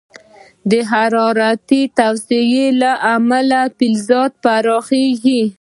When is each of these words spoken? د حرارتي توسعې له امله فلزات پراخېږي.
د 0.69 0.71
حرارتي 0.91 1.81
توسعې 1.99 2.65
له 2.81 2.91
امله 3.15 3.61
فلزات 3.77 4.31
پراخېږي. 4.43 5.41